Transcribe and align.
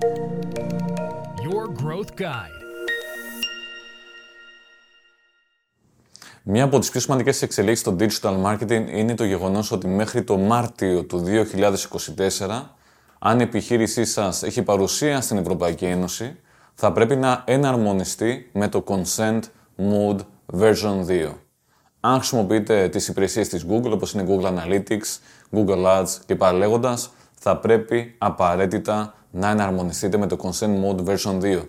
Your 0.00 1.66
Growth 1.82 2.20
Guide. 2.20 2.60
Μία 6.42 6.64
από 6.64 6.78
τις 6.78 6.90
πιο 6.90 7.00
σημαντικές 7.00 7.42
εξελίξεις 7.42 7.80
στο 7.80 7.96
digital 7.98 8.42
marketing 8.44 8.86
είναι 8.92 9.14
το 9.14 9.24
γεγονός 9.24 9.72
ότι 9.72 9.86
μέχρι 9.86 10.22
το 10.22 10.36
Μάρτιο 10.36 11.04
του 11.04 11.24
2024, 12.38 12.62
αν 13.18 13.40
η 13.40 13.42
επιχείρησή 13.42 14.04
σας 14.04 14.42
έχει 14.42 14.62
παρουσία 14.62 15.20
στην 15.20 15.36
Ευρωπαϊκή 15.36 15.84
Ένωση, 15.84 16.36
θα 16.74 16.92
πρέπει 16.92 17.16
να 17.16 17.42
εναρμονιστεί 17.46 18.50
με 18.52 18.68
το 18.68 18.84
Consent 18.86 19.40
Mode 19.78 20.20
version 20.60 21.06
2. 21.06 21.32
Αν 22.00 22.16
χρησιμοποιείτε 22.16 22.88
τις 22.88 23.08
υπηρεσίες 23.08 23.48
της 23.48 23.66
Google, 23.70 23.90
όπως 23.90 24.12
είναι 24.12 24.26
Google 24.28 24.46
Analytics, 24.46 25.18
Google 25.52 25.84
Ads 25.84 26.18
και 26.26 26.36
παραλέγοντας, 26.36 27.10
θα 27.38 27.56
πρέπει 27.56 28.14
απαραίτητα 28.18 29.14
να 29.30 29.48
εναρμονιστείτε 29.50 30.16
με 30.16 30.26
το 30.26 30.36
Consent 30.42 30.84
Mode 30.84 31.04
version 31.04 31.40
2. 31.42 31.62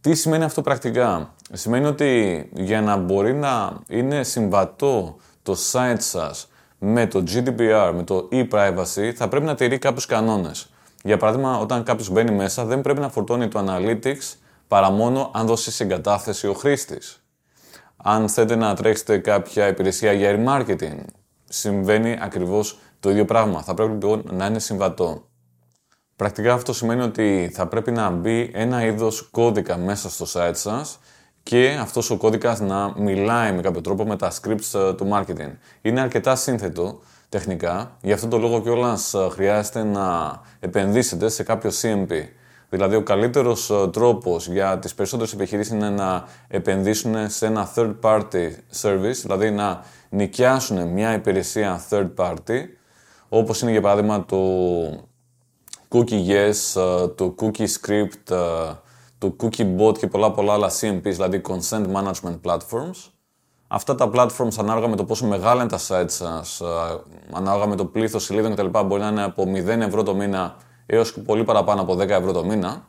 Τι 0.00 0.14
σημαίνει 0.14 0.44
αυτό 0.44 0.62
πρακτικά; 0.62 1.34
Σημαίνει 1.52 1.86
ότι 1.86 2.48
για 2.54 2.80
να 2.80 2.96
μπορεί 2.96 3.34
να 3.34 3.78
είναι 3.88 4.22
συμβατό 4.22 5.16
το 5.42 5.56
site 5.72 5.96
σας 5.98 6.48
με 6.78 7.06
το 7.06 7.24
GDPR, 7.32 7.92
με 7.94 8.02
το 8.02 8.28
e-privacy, 8.32 9.12
θα 9.14 9.28
πρέπει 9.28 9.44
να 9.44 9.54
τηρεί 9.54 9.78
κάποιους 9.78 10.06
κανόνες. 10.06 10.70
Για 11.02 11.16
παράδειγμα, 11.16 11.58
όταν 11.58 11.82
κάποιος 11.82 12.10
μπαίνει 12.10 12.30
μέσα, 12.30 12.64
δεν 12.64 12.80
πρέπει 12.80 13.00
να 13.00 13.08
φορτώνει 13.08 13.48
το 13.48 13.64
Analytics 13.66 14.34
παρά 14.68 14.90
μόνο 14.90 15.30
αν 15.34 15.46
δώσει 15.46 15.70
συγκατάθεση 15.70 16.46
ο 16.46 16.52
χρήστης. 16.52 17.22
Αν 17.96 18.28
θέλετε 18.28 18.56
να 18.56 18.74
τρέξετε 18.74 19.18
κάποια 19.18 19.66
υπηρεσία 19.68 20.12
για 20.12 20.36
e-marketing, 20.38 20.98
συμβαίνει 21.44 22.18
ακριβώς 22.20 22.78
το 23.00 23.10
ίδιο 23.10 23.24
πράγμα. 23.24 23.62
Θα 23.62 23.74
πρέπει 23.74 23.92
λοιπόν 23.92 24.22
να 24.32 24.46
είναι 24.46 24.58
συμβατό. 24.58 25.27
Πρακτικά 26.18 26.52
αυτό 26.52 26.72
σημαίνει 26.72 27.02
ότι 27.02 27.50
θα 27.52 27.66
πρέπει 27.66 27.90
να 27.90 28.10
μπει 28.10 28.50
ένα 28.54 28.84
είδος 28.84 29.28
κώδικα 29.30 29.76
μέσα 29.76 30.10
στο 30.10 30.26
site 30.32 30.54
σας 30.54 30.98
και 31.42 31.78
αυτός 31.80 32.10
ο 32.10 32.16
κώδικας 32.16 32.60
να 32.60 32.92
μιλάει 32.96 33.52
με 33.52 33.60
κάποιο 33.60 33.80
τρόπο 33.80 34.04
με 34.04 34.16
τα 34.16 34.32
scripts 34.32 34.80
ε, 34.80 34.94
του 34.94 35.08
marketing. 35.12 35.50
Είναι 35.82 36.00
αρκετά 36.00 36.36
σύνθετο 36.36 37.00
τεχνικά, 37.28 37.96
γι' 38.00 38.12
αυτό 38.12 38.28
το 38.28 38.38
λόγο 38.38 38.60
κιόλας 38.60 39.14
ε, 39.14 39.28
χρειάζεται 39.30 39.82
να 39.82 40.40
επενδύσετε 40.60 41.28
σε 41.28 41.42
κάποιο 41.42 41.70
CMP. 41.82 42.12
Δηλαδή, 42.68 42.96
ο 42.96 43.02
καλύτερος 43.02 43.70
ε, 43.70 43.88
τρόπος 43.88 44.48
για 44.48 44.78
τις 44.78 44.94
περισσότερες 44.94 45.32
επιχειρήσεις 45.32 45.72
είναι 45.72 45.90
να 45.90 46.24
επενδύσουν 46.48 47.30
σε 47.30 47.46
ένα 47.46 47.70
third 47.74 47.94
party 48.00 48.50
service, 48.80 49.20
δηλαδή 49.22 49.50
να 49.50 49.84
νοικιάσουν 50.08 50.88
μια 50.88 51.14
υπηρεσία 51.14 51.82
third 51.90 52.10
party, 52.16 52.64
όπως 53.28 53.60
είναι 53.60 53.70
για 53.70 53.80
παράδειγμα 53.80 54.24
το 54.24 54.38
Cookie 55.90 56.28
Yes, 56.28 56.80
ε, 56.80 57.08
το 57.08 57.34
Cookie 57.40 57.66
Script, 57.66 58.30
ε, 58.30 58.72
το 59.18 59.36
Cookie 59.40 59.76
Bot 59.78 59.98
και 59.98 60.06
πολλά 60.06 60.30
πολλά 60.30 60.52
άλλα 60.52 60.70
CMPs, 60.80 61.02
δηλαδή 61.02 61.40
Consent 61.48 61.86
Management 61.92 62.40
Platforms. 62.44 63.10
Αυτά 63.68 63.94
τα 63.94 64.10
platforms 64.14 64.58
ανάλογα 64.58 64.88
με 64.88 64.96
το 64.96 65.04
πόσο 65.04 65.26
μεγάλα 65.26 65.62
είναι 65.62 65.70
τα 65.70 65.78
sites 65.88 66.10
σας, 66.10 66.62
ανάλογα 67.32 67.66
με 67.66 67.76
το 67.76 67.84
πλήθος 67.84 68.24
σελίδων 68.24 68.54
κτλ. 68.54 68.66
μπορεί 68.86 69.00
να 69.00 69.08
είναι 69.08 69.22
από 69.22 69.42
0 69.42 69.66
ευρώ 69.66 70.02
το 70.02 70.14
μήνα 70.14 70.56
έως 70.86 71.12
και 71.12 71.20
πολύ 71.20 71.44
παραπάνω 71.44 71.80
από 71.80 71.94
10 71.94 72.08
ευρώ 72.08 72.32
το 72.32 72.44
μήνα, 72.44 72.88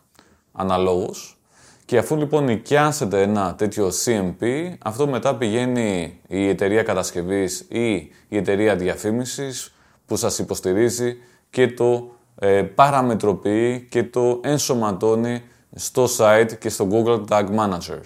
αναλόγως. 0.52 1.40
Και 1.86 1.98
αφού 1.98 2.16
λοιπόν 2.18 2.44
νοικιάσετε 2.44 3.22
ένα 3.22 3.56
τέτοιο 3.56 3.92
CMP, 4.06 4.74
αυτό 4.84 5.08
μετά 5.08 5.36
πηγαίνει 5.36 6.20
η 6.28 6.48
εταιρεία 6.48 6.84
κατασκευής 6.84 7.60
ή 7.60 7.94
η 8.28 8.38
εταιρεία 8.38 8.76
διαφήμισης 8.76 9.74
που 10.06 10.16
σας 10.16 10.40
υποστηρίζει 10.40 11.18
και 11.50 11.68
το 11.68 12.12
ε, 12.40 12.62
παραμετροποιεί 12.62 13.88
και 13.90 14.04
το 14.04 14.40
ενσωματώνει 14.44 15.44
στο 15.76 16.08
site 16.18 16.52
και 16.60 16.70
στο 16.70 16.88
Google 16.92 17.26
Tag 17.28 17.46
Manager. 17.56 18.00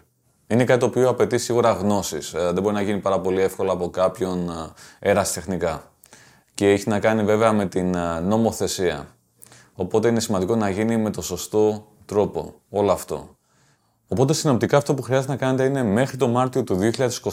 Είναι 0.48 0.64
κάτι 0.64 0.80
το 0.80 0.86
οποίο 0.86 1.09
απαιτεί 1.09 1.38
σίγουρα 1.38 1.72
γνώσεις. 1.72 2.34
Ε, 2.34 2.52
δεν 2.53 2.64
μπορεί 2.64 2.75
να 2.75 2.81
γίνει 2.81 3.00
πάρα 3.00 3.20
πολύ 3.20 3.42
εύκολα 3.42 3.72
από 3.72 3.90
κάποιον 3.90 4.50
ε, 4.50 5.09
ερασιτεχνικά. 5.09 5.91
Και 6.53 6.69
έχει 6.69 6.90
να 6.90 7.00
κάνει 7.00 7.24
βέβαια 7.24 7.53
με 7.53 7.66
την 7.66 7.96
ε, 7.96 8.19
νομοθεσία. 8.19 9.08
Οπότε 9.75 10.08
είναι 10.08 10.19
σημαντικό 10.19 10.56
να 10.56 10.69
γίνει 10.69 10.97
με 10.97 11.09
το 11.09 11.22
σωστό 11.22 11.88
τρόπο 12.06 12.53
όλο 12.69 12.91
αυτό. 12.91 13.38
Οπότε 14.13 14.34
συνοπτικά 14.34 14.78
αυτό 14.78 14.94
που 14.94 15.01
χρειάζεται 15.01 15.31
να 15.31 15.38
κάνετε 15.38 15.63
είναι 15.63 15.84
μέχρι 15.84 16.18
το 16.18 16.28
Μάρτιο 16.28 16.63
του 16.63 16.79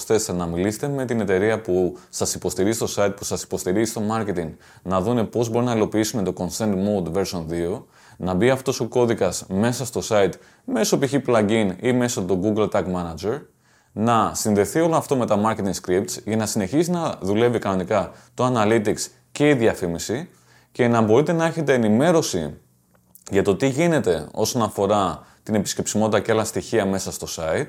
2024 0.07 0.35
να 0.37 0.47
μιλήσετε 0.47 0.89
με 0.89 1.05
την 1.05 1.21
εταιρεία 1.21 1.61
που 1.61 1.99
σας 2.09 2.35
υποστηρίζει 2.35 2.87
στο 2.87 3.03
site, 3.03 3.13
που 3.17 3.25
σας 3.25 3.43
υποστηρίζει 3.43 3.91
στο 3.91 4.03
marketing, 4.11 4.51
να 4.83 5.01
δούνε 5.01 5.25
πώς 5.25 5.49
μπορεί 5.49 5.65
να 5.65 5.75
υλοποιήσουν 5.75 6.25
το 6.25 6.33
Consent 6.37 6.73
Mode 6.73 7.13
version 7.13 7.45
2, 7.77 7.83
να 8.17 8.35
μπει 8.35 8.51
αυτός 8.51 8.81
ο 8.81 8.87
κώδικας 8.87 9.45
μέσα 9.49 9.85
στο 9.85 10.01
site 10.09 10.33
μέσω 10.65 10.99
π.χ. 10.99 11.15
plugin 11.27 11.71
ή 11.81 11.93
μέσω 11.93 12.23
του 12.23 12.41
Google 12.43 12.69
Tag 12.71 12.85
Manager, 12.85 13.41
να 13.93 14.33
συνδεθεί 14.35 14.81
όλο 14.81 14.97
αυτό 14.97 15.17
με 15.17 15.27
τα 15.27 15.41
marketing 15.45 15.87
scripts 15.87 16.23
για 16.25 16.37
να 16.37 16.47
συνεχίσει 16.47 16.91
να 16.91 17.15
δουλεύει 17.21 17.59
κανονικά 17.59 18.13
το 18.35 18.53
analytics 18.55 19.07
και 19.33 19.49
η 19.49 19.55
διαφήμιση 19.55 20.29
και 20.73 20.89
να 20.89 21.01
μπορείτε 21.01 21.33
να 21.33 21.47
έχετε 21.47 21.75
ενημέρωση 21.75 22.55
για 23.31 23.43
το 23.43 23.57
τι 23.57 23.69
γίνεται 23.69 24.29
όσον 24.33 24.63
αφορά 24.63 25.29
την 25.51 25.61
επισκεψιμότητα 25.61 26.21
και 26.21 26.33
άλλα 26.33 26.45
στοιχεία 26.45 26.87
μέσα 26.87 27.13
στο 27.13 27.27
site, 27.37 27.69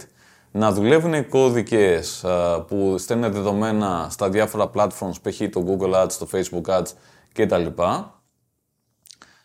να 0.52 0.72
δουλεύουν 0.72 1.14
οι 1.14 1.24
κώδικες 1.24 2.26
που 2.68 2.96
στέλνουν 2.98 3.32
δεδομένα 3.32 4.08
στα 4.10 4.30
διάφορα 4.30 4.70
platforms, 4.76 5.22
π.χ. 5.22 5.42
το 5.52 5.66
Google 5.68 6.04
Ads, 6.04 6.12
το 6.20 6.28
Facebook 6.34 6.80
Ads 6.80 6.92
κτλ. 7.34 7.66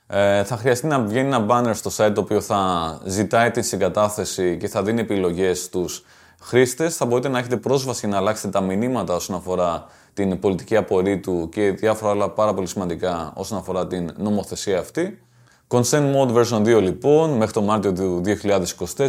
Ε, 0.07 0.45
θα 0.45 0.57
χρειαστεί 0.57 0.87
να 0.87 1.01
βγαίνει 1.01 1.35
ένα 1.35 1.47
banner 1.49 1.75
στο 1.75 1.91
site 1.97 2.13
το 2.15 2.21
οποίο 2.21 2.41
θα 2.41 3.01
ζητάει 3.05 3.51
την 3.51 3.63
συγκατάθεση 3.63 4.57
και 4.57 4.69
θα 4.69 4.83
δίνει 4.83 5.01
επιλογές 5.01 5.63
στους 5.63 6.05
χρήστες. 6.41 6.97
Θα 6.97 7.07
μπορείτε 7.07 7.29
να 7.29 7.39
έχετε 7.39 7.57
πρόσβαση 7.57 8.07
να 8.07 8.17
αλλάξετε 8.17 8.49
τα 8.49 8.61
μηνύματα 8.61 9.15
όσον 9.15 9.37
αφορά 9.37 9.87
την 10.15 10.39
πολιτική 10.39 10.77
απορρίτου 10.77 11.49
και 11.49 11.71
διάφορα 11.71 12.11
άλλα 12.11 12.31
πάρα 12.31 12.55
πολύ 12.55 12.67
σημαντικά 12.67 13.33
όσον 13.35 13.59
αφορά 13.59 13.87
την 13.87 14.13
νομοθεσία 14.17 14.79
αυτή. 14.79 15.26
Consent 15.69 16.15
Mode 16.15 16.33
version 16.33 16.63
2 16.63 16.81
λοιπόν, 16.81 17.31
μέχρι 17.31 17.53
το 17.53 17.63
Μάρτιο 17.63 17.93
του 17.93 18.23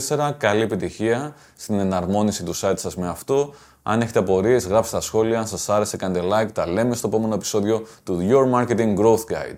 2024. 0.07 0.31
Καλή 0.37 0.61
επιτυχία 0.61 1.35
στην 1.55 1.79
εναρμόνιση 1.79 2.43
του 2.43 2.55
site 2.55 2.73
σας 2.75 2.95
με 2.95 3.07
αυτό. 3.07 3.53
Αν 3.83 4.01
έχετε 4.01 4.19
απορίες, 4.19 4.67
γράψτε 4.67 4.97
στα 4.97 5.05
σχόλια. 5.05 5.39
Αν 5.39 5.47
σας 5.47 5.69
άρεσε, 5.69 5.97
κάντε 5.97 6.21
like. 6.23 6.51
Τα 6.53 6.67
λέμε 6.67 6.95
στο 6.95 7.07
επόμενο 7.07 7.33
επεισόδιο 7.33 7.85
του 8.03 8.19
Your 8.29 8.53
Marketing 8.53 8.97
Growth 8.97 9.33
Guide. 9.33 9.57